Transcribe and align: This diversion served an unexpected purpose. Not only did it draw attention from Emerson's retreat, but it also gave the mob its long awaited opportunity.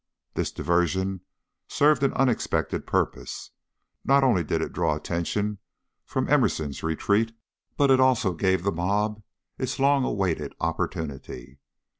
This 0.33 0.51
diversion 0.51 1.21
served 1.67 2.01
an 2.01 2.11
unexpected 2.13 2.87
purpose. 2.87 3.51
Not 4.03 4.23
only 4.23 4.43
did 4.43 4.59
it 4.59 4.73
draw 4.73 4.95
attention 4.95 5.59
from 6.05 6.27
Emerson's 6.27 6.81
retreat, 6.81 7.33
but 7.77 7.91
it 7.91 7.99
also 7.99 8.33
gave 8.33 8.63
the 8.63 8.71
mob 8.71 9.21
its 9.59 9.77
long 9.77 10.03
awaited 10.03 10.53
opportunity. 10.59 11.59